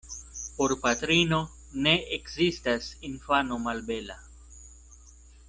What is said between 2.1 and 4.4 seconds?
ekzistas infano malbela.